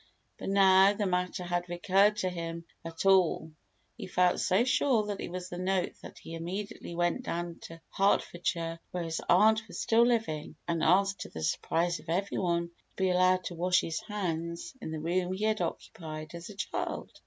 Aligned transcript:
But 0.39 0.49
now 0.49 0.93
the 0.93 1.05
matter 1.05 1.43
had 1.43 1.69
recurred 1.69 2.15
to 2.15 2.29
him 2.31 2.65
at 2.83 3.05
all 3.05 3.51
he 3.95 4.07
felt 4.07 4.39
so 4.39 4.63
sure 4.63 5.05
that 5.05 5.21
it 5.21 5.29
was 5.29 5.47
the 5.47 5.59
note 5.59 5.91
that 6.01 6.17
he 6.17 6.33
immediately 6.33 6.95
went 6.95 7.21
down 7.21 7.59
to 7.65 7.79
Hertfordshire, 7.95 8.79
where 8.89 9.03
his 9.03 9.21
aunt 9.29 9.67
was 9.67 9.79
still 9.79 10.03
living, 10.03 10.55
and 10.67 10.83
asked, 10.83 11.19
to 11.21 11.29
the 11.29 11.43
surprise 11.43 11.99
of 11.99 12.09
every 12.09 12.39
one, 12.39 12.69
to 12.69 12.75
be 12.95 13.11
allowed 13.11 13.43
to 13.43 13.53
wash 13.53 13.81
his 13.81 13.99
hands 13.99 14.73
in 14.81 14.89
the 14.89 14.99
room 14.99 15.33
he 15.33 15.43
had 15.43 15.61
occupied 15.61 16.33
as 16.33 16.49
a 16.49 16.55
child. 16.55 17.11